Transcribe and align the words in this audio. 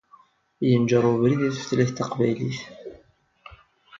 Yenǧeṛ 0.69 1.03
webrid 1.11 1.41
i 1.47 1.49
tutlayt 1.55 1.91
taqbaylit. 1.97 2.59